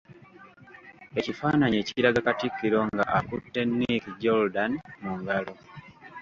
Ekifaananyi 1.19 1.77
ekiraga 1.81 2.19
Katikkiro 2.27 2.79
nga 2.91 3.05
akutte 3.17 3.61
Nick 3.77 4.03
Jordan 4.21 4.71
mu 5.01 5.11
ngalo. 5.21 5.53